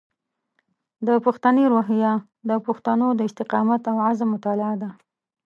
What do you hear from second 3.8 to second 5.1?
او عزم مطالعه ده.